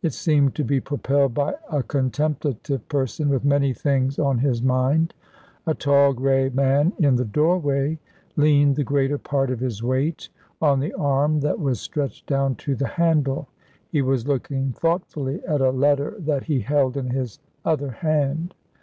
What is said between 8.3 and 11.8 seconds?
leaned the greater part of his weight on the arm that